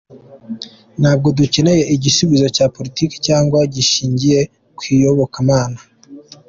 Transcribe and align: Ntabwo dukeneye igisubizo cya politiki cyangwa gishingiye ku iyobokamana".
Ntabwo 0.99 1.27
dukeneye 1.37 1.83
igisubizo 1.95 2.47
cya 2.55 2.65
politiki 2.75 3.15
cyangwa 3.27 3.59
gishingiye 3.73 4.39
ku 4.77 4.81
iyobokamana". 4.95 5.79